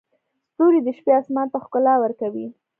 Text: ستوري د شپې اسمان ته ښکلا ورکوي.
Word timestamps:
ستوري 0.51 0.79
د 0.83 0.87
شپې 0.97 1.11
اسمان 1.19 1.47
ته 1.53 1.57
ښکلا 1.63 1.93
ورکوي. 1.99 2.47